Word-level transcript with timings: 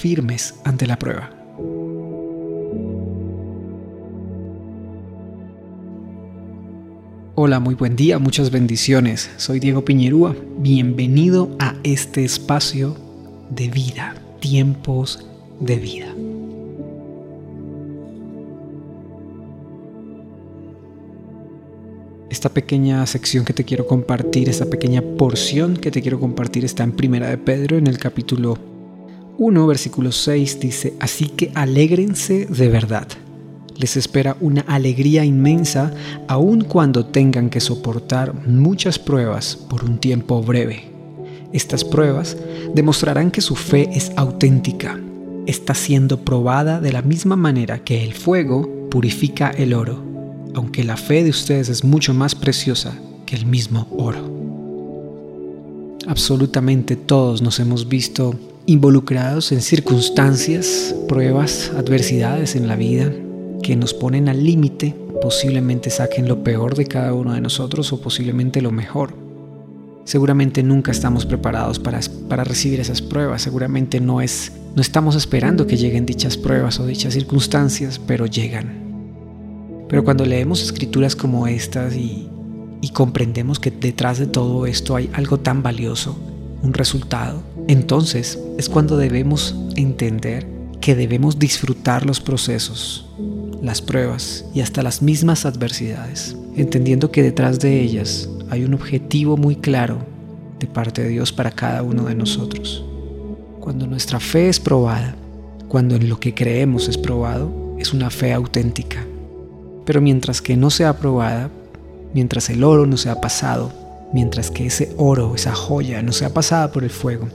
firmes 0.00 0.54
ante 0.64 0.86
la 0.86 0.98
prueba. 0.98 1.30
Hola, 7.34 7.60
muy 7.60 7.74
buen 7.74 7.96
día, 7.96 8.18
muchas 8.18 8.50
bendiciones. 8.50 9.30
Soy 9.36 9.60
Diego 9.60 9.84
Piñerúa. 9.84 10.34
Bienvenido 10.58 11.54
a 11.58 11.74
este 11.82 12.24
espacio 12.24 12.96
de 13.50 13.68
vida, 13.68 14.14
tiempos 14.40 15.26
de 15.60 15.76
vida. 15.76 16.14
Esta 22.30 22.48
pequeña 22.48 23.04
sección 23.06 23.44
que 23.44 23.52
te 23.52 23.64
quiero 23.64 23.86
compartir, 23.86 24.48
esta 24.48 24.64
pequeña 24.64 25.02
porción 25.18 25.76
que 25.76 25.90
te 25.90 26.00
quiero 26.00 26.18
compartir 26.18 26.64
está 26.64 26.84
en 26.84 26.92
Primera 26.92 27.28
de 27.28 27.36
Pedro 27.36 27.76
en 27.76 27.86
el 27.86 27.98
capítulo 27.98 28.69
1, 29.40 29.66
versículo 29.66 30.12
6 30.12 30.60
dice, 30.60 30.94
"Así 31.00 31.28
que 31.28 31.50
alégrense 31.54 32.44
de 32.44 32.68
verdad." 32.68 33.08
les 33.80 33.96
espera 33.96 34.36
una 34.42 34.60
alegría 34.68 35.24
inmensa 35.24 35.90
aun 36.28 36.64
cuando 36.64 37.06
tengan 37.06 37.48
que 37.48 37.60
soportar 37.60 38.46
muchas 38.46 38.98
pruebas 38.98 39.56
por 39.56 39.84
un 39.84 39.96
tiempo 39.96 40.42
breve. 40.42 40.90
Estas 41.54 41.82
pruebas 41.82 42.36
demostrarán 42.74 43.30
que 43.30 43.40
su 43.40 43.56
fe 43.56 43.88
es 43.94 44.12
auténtica, 44.16 45.00
está 45.46 45.74
siendo 45.74 46.20
probada 46.20 46.78
de 46.78 46.92
la 46.92 47.00
misma 47.00 47.36
manera 47.36 47.82
que 47.82 48.04
el 48.04 48.12
fuego 48.12 48.68
purifica 48.90 49.48
el 49.48 49.72
oro, 49.72 50.04
aunque 50.54 50.84
la 50.84 50.98
fe 50.98 51.24
de 51.24 51.30
ustedes 51.30 51.70
es 51.70 51.82
mucho 51.82 52.12
más 52.12 52.34
preciosa 52.34 52.92
que 53.24 53.34
el 53.34 53.46
mismo 53.46 53.88
oro. 53.96 54.20
Absolutamente 56.06 56.96
todos 56.96 57.40
nos 57.40 57.58
hemos 57.60 57.88
visto 57.88 58.34
involucrados 58.70 59.50
en 59.50 59.62
circunstancias, 59.62 60.94
pruebas, 61.08 61.72
adversidades 61.76 62.54
en 62.54 62.68
la 62.68 62.76
vida 62.76 63.12
que 63.64 63.74
nos 63.74 63.94
ponen 63.94 64.28
al 64.28 64.44
límite 64.44 64.94
posiblemente 65.20 65.90
saquen 65.90 66.28
lo 66.28 66.44
peor 66.44 66.76
de 66.76 66.86
cada 66.86 67.12
uno 67.12 67.34
de 67.34 67.40
nosotros 67.40 67.92
o 67.92 68.00
posiblemente 68.00 68.62
lo 68.62 68.70
mejor. 68.70 69.12
Seguramente 70.04 70.62
nunca 70.62 70.92
estamos 70.92 71.26
preparados 71.26 71.80
para, 71.80 71.98
para 72.28 72.44
recibir 72.44 72.78
esas 72.78 73.02
pruebas, 73.02 73.42
seguramente 73.42 74.00
no, 74.00 74.20
es, 74.20 74.52
no 74.76 74.80
estamos 74.80 75.16
esperando 75.16 75.66
que 75.66 75.76
lleguen 75.76 76.06
dichas 76.06 76.36
pruebas 76.36 76.78
o 76.78 76.86
dichas 76.86 77.14
circunstancias, 77.14 77.98
pero 77.98 78.26
llegan. 78.26 78.78
Pero 79.88 80.04
cuando 80.04 80.24
leemos 80.24 80.62
escrituras 80.62 81.16
como 81.16 81.48
estas 81.48 81.96
y, 81.96 82.28
y 82.80 82.90
comprendemos 82.90 83.58
que 83.58 83.72
detrás 83.72 84.20
de 84.20 84.28
todo 84.28 84.64
esto 84.66 84.94
hay 84.94 85.10
algo 85.12 85.40
tan 85.40 85.64
valioso, 85.64 86.16
un 86.62 86.72
resultado, 86.74 87.42
entonces 87.68 88.38
es 88.58 88.68
cuando 88.68 88.96
debemos 88.96 89.54
entender 89.76 90.46
que 90.80 90.94
debemos 90.94 91.38
disfrutar 91.38 92.06
los 92.06 92.20
procesos, 92.20 93.06
las 93.62 93.82
pruebas 93.82 94.44
y 94.54 94.60
hasta 94.60 94.82
las 94.82 95.02
mismas 95.02 95.44
adversidades, 95.44 96.36
entendiendo 96.56 97.10
que 97.10 97.22
detrás 97.22 97.60
de 97.60 97.80
ellas 97.80 98.28
hay 98.50 98.64
un 98.64 98.74
objetivo 98.74 99.36
muy 99.36 99.56
claro 99.56 99.98
de 100.58 100.66
parte 100.66 101.02
de 101.02 101.08
Dios 101.10 101.32
para 101.32 101.50
cada 101.50 101.82
uno 101.82 102.04
de 102.04 102.14
nosotros. 102.14 102.84
Cuando 103.60 103.86
nuestra 103.86 104.20
fe 104.20 104.48
es 104.48 104.58
probada, 104.58 105.14
cuando 105.68 105.96
en 105.96 106.08
lo 106.08 106.18
que 106.18 106.34
creemos 106.34 106.88
es 106.88 106.98
probado, 106.98 107.76
es 107.78 107.92
una 107.92 108.10
fe 108.10 108.32
auténtica. 108.32 109.04
Pero 109.84 110.00
mientras 110.00 110.42
que 110.42 110.56
no 110.56 110.70
sea 110.70 110.98
probada, 110.98 111.50
mientras 112.14 112.50
el 112.50 112.64
oro 112.64 112.86
no 112.86 112.96
sea 112.96 113.20
pasado, 113.20 113.72
mientras 114.12 114.50
que 114.50 114.66
ese 114.66 114.94
oro, 114.96 115.34
esa 115.34 115.54
joya 115.54 116.02
no 116.02 116.12
sea 116.12 116.32
pasada 116.32 116.72
por 116.72 116.84
el 116.84 116.90
fuego, 116.90 117.28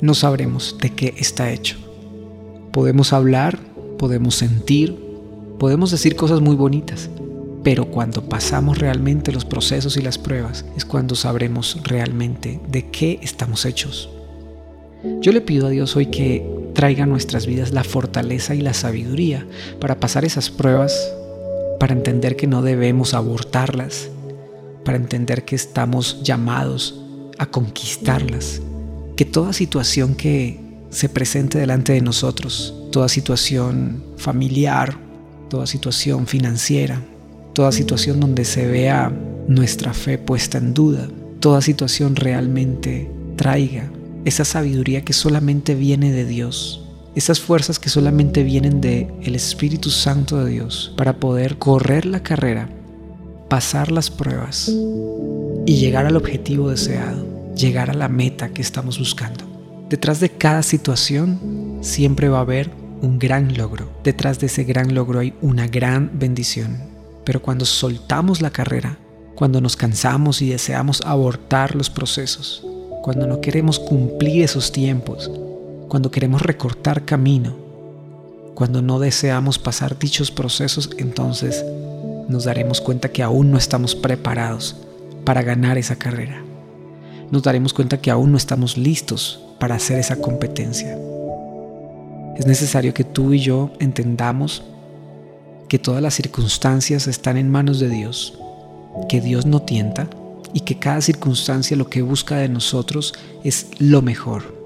no 0.00 0.14
sabremos 0.14 0.76
de 0.80 0.90
qué 0.90 1.14
está 1.18 1.50
hecho. 1.50 1.76
Podemos 2.72 3.12
hablar, 3.12 3.58
podemos 3.98 4.34
sentir, 4.34 5.08
Podemos 5.58 5.90
decir 5.90 6.14
cosas 6.14 6.40
muy 6.40 6.54
bonitas, 6.54 7.10
pero 7.64 7.86
cuando 7.86 8.28
pasamos 8.28 8.78
realmente 8.78 9.32
los 9.32 9.44
procesos 9.44 9.96
y 9.96 10.02
las 10.02 10.16
pruebas 10.16 10.64
es 10.76 10.84
cuando 10.84 11.16
sabremos 11.16 11.80
realmente 11.82 12.60
de 12.68 12.88
qué 12.90 13.18
estamos 13.22 13.64
hechos. 13.64 14.08
Yo 15.20 15.32
le 15.32 15.40
pido 15.40 15.66
a 15.66 15.70
Dios 15.70 15.96
hoy 15.96 16.06
que 16.06 16.48
traiga 16.74 17.04
a 17.04 17.06
nuestras 17.08 17.46
vidas 17.46 17.72
la 17.72 17.82
fortaleza 17.82 18.54
y 18.54 18.60
la 18.60 18.72
sabiduría 18.72 19.48
para 19.80 19.98
pasar 19.98 20.24
esas 20.24 20.48
pruebas, 20.48 21.12
para 21.80 21.92
entender 21.92 22.36
que 22.36 22.46
no 22.46 22.62
debemos 22.62 23.12
abortarlas, 23.14 24.10
para 24.84 24.96
entender 24.96 25.44
que 25.44 25.56
estamos 25.56 26.22
llamados 26.22 27.00
a 27.38 27.46
conquistarlas, 27.46 28.60
que 29.16 29.24
toda 29.24 29.52
situación 29.52 30.14
que 30.14 30.60
se 30.90 31.08
presente 31.08 31.58
delante 31.58 31.92
de 31.92 32.00
nosotros, 32.00 32.74
toda 32.90 33.08
situación 33.08 34.02
familiar, 34.16 34.98
toda 35.48 35.66
situación 35.66 36.26
financiera, 36.26 37.02
toda 37.52 37.72
situación 37.72 38.20
donde 38.20 38.44
se 38.44 38.66
vea 38.66 39.12
nuestra 39.48 39.92
fe 39.92 40.18
puesta 40.18 40.58
en 40.58 40.74
duda, 40.74 41.08
toda 41.40 41.60
situación 41.60 42.16
realmente 42.16 43.10
traiga 43.36 43.90
esa 44.24 44.44
sabiduría 44.44 45.04
que 45.04 45.12
solamente 45.12 45.74
viene 45.74 46.12
de 46.12 46.24
Dios, 46.24 46.84
esas 47.14 47.40
fuerzas 47.40 47.78
que 47.78 47.88
solamente 47.88 48.42
vienen 48.42 48.80
de 48.80 49.12
el 49.22 49.34
Espíritu 49.34 49.90
Santo 49.90 50.44
de 50.44 50.50
Dios 50.50 50.92
para 50.96 51.18
poder 51.18 51.58
correr 51.58 52.04
la 52.06 52.22
carrera, 52.22 52.68
pasar 53.48 53.90
las 53.90 54.10
pruebas 54.10 54.70
y 55.66 55.76
llegar 55.76 56.06
al 56.06 56.16
objetivo 56.16 56.70
deseado, 56.70 57.26
llegar 57.54 57.90
a 57.90 57.94
la 57.94 58.08
meta 58.08 58.50
que 58.50 58.62
estamos 58.62 58.98
buscando. 58.98 59.44
Detrás 59.88 60.20
de 60.20 60.30
cada 60.30 60.62
situación 60.62 61.78
siempre 61.80 62.28
va 62.28 62.38
a 62.38 62.42
haber 62.42 62.70
un 63.00 63.18
gran 63.18 63.56
logro. 63.56 63.90
Detrás 64.04 64.38
de 64.38 64.46
ese 64.46 64.64
gran 64.64 64.94
logro 64.94 65.20
hay 65.20 65.34
una 65.40 65.66
gran 65.66 66.10
bendición. 66.18 66.78
Pero 67.24 67.40
cuando 67.40 67.64
soltamos 67.64 68.42
la 68.42 68.50
carrera, 68.50 68.98
cuando 69.34 69.60
nos 69.60 69.76
cansamos 69.76 70.42
y 70.42 70.50
deseamos 70.50 71.00
abortar 71.02 71.74
los 71.74 71.90
procesos, 71.90 72.64
cuando 73.02 73.26
no 73.26 73.40
queremos 73.40 73.78
cumplir 73.78 74.44
esos 74.44 74.72
tiempos, 74.72 75.30
cuando 75.88 76.10
queremos 76.10 76.42
recortar 76.42 77.04
camino, 77.04 77.56
cuando 78.54 78.82
no 78.82 78.98
deseamos 78.98 79.58
pasar 79.58 79.98
dichos 79.98 80.30
procesos, 80.30 80.90
entonces 80.98 81.64
nos 82.28 82.44
daremos 82.44 82.80
cuenta 82.80 83.08
que 83.08 83.22
aún 83.22 83.50
no 83.50 83.58
estamos 83.58 83.96
preparados 83.96 84.76
para 85.24 85.42
ganar 85.42 85.78
esa 85.78 85.96
carrera. 85.96 86.42
Nos 87.30 87.42
daremos 87.42 87.72
cuenta 87.72 88.00
que 88.00 88.10
aún 88.10 88.30
no 88.30 88.36
estamos 88.36 88.76
listos 88.76 89.42
para 89.58 89.74
hacer 89.74 89.98
esa 89.98 90.16
competencia. 90.16 90.96
Es 92.36 92.46
necesario 92.46 92.94
que 92.94 93.04
tú 93.04 93.32
y 93.32 93.40
yo 93.40 93.72
entendamos 93.80 94.62
que 95.68 95.78
todas 95.78 96.02
las 96.02 96.14
circunstancias 96.14 97.06
están 97.06 97.36
en 97.36 97.50
manos 97.50 97.80
de 97.80 97.88
Dios, 97.88 98.38
que 99.08 99.20
Dios 99.20 99.44
no 99.44 99.62
tienta 99.62 100.08
y 100.54 100.60
que 100.60 100.78
cada 100.78 101.00
circunstancia 101.00 101.76
lo 101.76 101.90
que 101.90 102.02
busca 102.02 102.36
de 102.36 102.48
nosotros 102.48 103.14
es 103.42 103.68
lo 103.78 104.02
mejor. 104.02 104.56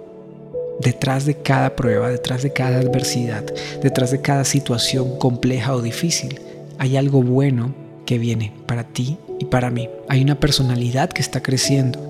Detrás 0.81 1.27
de 1.27 1.37
cada 1.43 1.77
prueba, 1.77 2.09
detrás 2.09 2.43
de 2.43 2.53
cada 2.53 2.78
adversidad, 2.78 3.45
detrás 3.83 4.11
de 4.11 4.21
cada 4.21 4.45
situación 4.45 5.19
compleja 5.19 5.75
o 5.75 5.83
difícil, 5.83 6.41
hay 6.82 6.97
algo 6.97 7.22
bueno 7.22 7.72
que 8.06 8.19
viene 8.19 8.53
para 8.66 8.82
ti 8.82 9.16
y 9.38 9.44
para 9.44 9.70
mí. 9.70 9.88
Hay 10.09 10.20
una 10.20 10.41
personalidad 10.41 11.10
que 11.10 11.22
está 11.22 11.41
creciendo, 11.41 12.00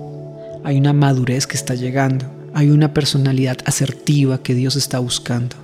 hay 0.63 0.79
una 0.79 0.93
madurez 0.93 1.45
que 1.45 1.55
está 1.55 1.75
llegando, 1.75 2.25
hay 2.55 2.71
una 2.71 2.91
personalidad 2.91 3.59
asertiva 3.65 4.41
que 4.41 4.55
Dios 4.55 4.75
está 4.75 4.97
buscando, 4.97 5.55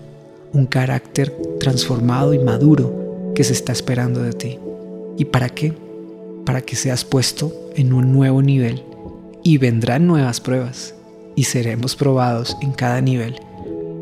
un 0.53 0.67
carácter 0.67 1.35
transformado 1.59 2.35
y 2.35 2.37
maduro 2.37 3.33
que 3.33 3.43
se 3.43 3.53
está 3.53 3.71
esperando 3.71 4.21
de 4.21 4.33
ti. 4.33 4.59
¿Y 5.17 5.25
para 5.25 5.49
qué? 5.49 5.73
Para 6.45 6.61
que 6.61 6.75
seas 6.75 7.03
puesto 7.03 7.71
en 7.75 7.93
un 7.93 8.13
nuevo 8.13 8.43
nivel 8.43 8.83
y 9.43 9.57
vendrán 9.57 10.05
nuevas 10.05 10.39
pruebas 10.39 10.93
y 11.35 11.45
seremos 11.45 11.95
probados 11.95 12.55
en 12.61 12.73
cada 12.73 13.01
nivel, 13.01 13.37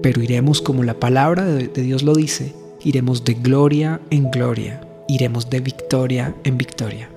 pero 0.03 0.21
iremos 0.21 0.61
como 0.61 0.83
la 0.83 0.99
palabra 0.99 1.45
de, 1.45 1.69
Dios 1.69 2.03
lo 2.03 2.13
dice, 2.13 2.53
iremos 2.83 3.23
de 3.23 3.35
gloria 3.35 4.01
en 4.09 4.29
gloria, 4.31 4.81
iremos 5.07 5.49
de 5.49 5.59
victoria 5.59 6.35
en 6.43 6.57
victoria. 6.57 7.09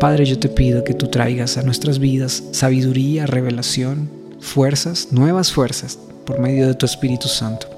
Padre, 0.00 0.24
yo 0.24 0.38
te 0.38 0.48
pido 0.48 0.84
que 0.84 0.94
tú 0.94 1.08
traigas 1.08 1.56
a 1.56 1.62
nuestras 1.62 1.98
vidas 1.98 2.42
sabiduría, 2.52 3.26
revelación, 3.26 4.08
fuerzas, 4.40 5.08
nuevas 5.12 5.52
fuerzas, 5.52 5.98
por 6.24 6.40
medio 6.40 6.66
de 6.66 6.74
tu 6.74 6.86
Espíritu 6.86 7.28
Santo. 7.28 7.68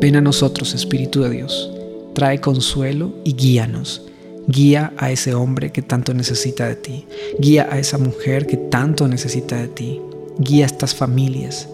Ven 0.00 0.16
a 0.16 0.20
nosotros, 0.20 0.74
Espíritu 0.74 1.22
de 1.22 1.30
Dios, 1.30 1.70
trae 2.14 2.40
consuelo 2.40 3.14
y 3.24 3.34
guíanos. 3.34 4.02
Guía 4.48 4.92
a 4.96 5.10
ese 5.12 5.34
hombre 5.34 5.70
que 5.70 5.82
tanto 5.82 6.14
necesita 6.14 6.66
de 6.66 6.74
ti. 6.74 7.06
Guía 7.38 7.68
a 7.70 7.78
esa 7.78 7.96
mujer 7.96 8.46
que 8.46 8.56
tanto 8.56 9.06
necesita 9.06 9.56
de 9.56 9.68
ti. 9.68 10.00
Guía 10.38 10.64
a 10.64 10.66
estas 10.66 10.94
familias. 10.94 11.68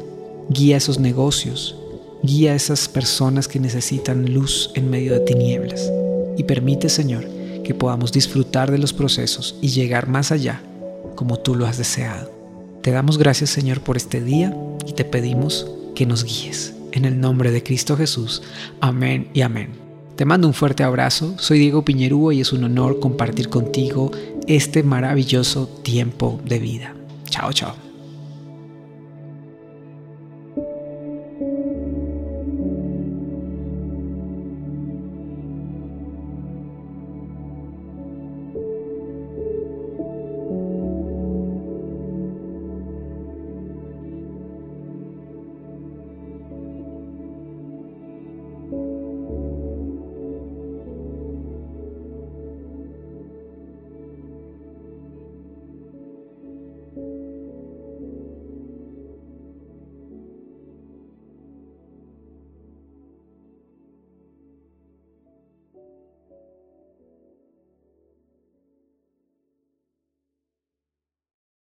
Guía 0.51 0.77
a 0.77 0.79
esos 0.79 0.99
negocios. 0.99 1.77
Guía 2.23 2.53
a 2.53 2.57
esas 2.57 2.89
personas 2.89 3.49
que 3.49 3.59
necesitan 3.59 4.35
luz 4.35 4.71
en 4.75 4.91
medio 4.91 5.15
de 5.15 5.21
tinieblas. 5.21 5.91
Y 6.39 6.45
permite, 6.45 6.89
Señor, 6.89 7.27
que 7.65 7.75
podamos 7.75 8.13
disfrutar 8.13 8.71
de 8.71 8.79
los 8.79 8.95
procesos 8.95 9.57
y 9.61 9.69
llegar 9.69 10.09
más 10.09 10.33
allá 10.33 10.63
como 11.15 11.39
tú 11.39 11.55
lo 11.55 11.67
has 11.67 11.77
deseado. 11.77 12.33
Te 12.81 12.93
damos 12.93 13.19
gracias 13.19 13.51
Señor 13.51 13.81
por 13.81 13.97
este 13.97 14.23
día 14.23 14.57
y 14.87 14.93
te 14.93 15.05
pedimos 15.05 15.71
que 15.95 16.07
nos 16.07 16.25
guíes. 16.25 16.75
En 16.93 17.05
el 17.05 17.21
nombre 17.21 17.51
de 17.51 17.63
Cristo 17.63 17.97
Jesús. 17.97 18.43
Amén 18.81 19.29
y 19.35 19.43
amén. 19.43 19.71
Te 20.17 20.25
mando 20.25 20.49
un 20.49 20.55
fuerte 20.55 20.85
abrazo. 20.85 21.35
Soy 21.39 21.59
Diego 21.59 21.85
Piñerúa 21.85 22.33
y 22.35 22.41
es 22.41 22.53
un 22.53 22.65
honor 22.65 23.01
compartir 23.01 23.49
contigo 23.49 24.11
este 24.47 24.83
maravilloso 24.83 25.69
tiempo 25.83 26.41
de 26.45 26.59
vida. 26.59 26.95
Chao, 27.29 27.53
chao. 27.53 27.88